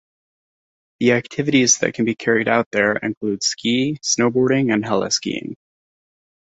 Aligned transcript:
The 0.99 1.11
activities 1.11 1.77
that 1.77 1.93
can 1.93 2.05
be 2.05 2.15
carried 2.15 2.47
out 2.47 2.67
there 2.71 2.93
include 2.93 3.43
ski, 3.43 3.99
snowboarding, 4.03 4.73
and 4.73 4.83
heli-skiing. 4.83 5.55